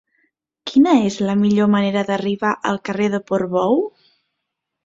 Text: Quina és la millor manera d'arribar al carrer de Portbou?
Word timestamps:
Quina 0.71 0.95
és 1.09 1.17
la 1.27 1.35
millor 1.43 1.69
manera 1.75 2.03
d'arribar 2.09 2.57
al 2.71 2.83
carrer 2.89 3.11
de 3.17 3.23
Portbou? 3.29 3.79